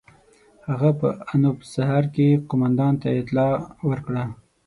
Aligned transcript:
هغه 0.69 0.89
په 0.99 1.07
انوپ 1.31 1.59
سهر 1.73 2.03
کې 2.15 2.27
قوماندان 2.49 2.93
ته 3.01 3.07
اطلاع 3.21 3.53
ورکړه. 3.89 4.23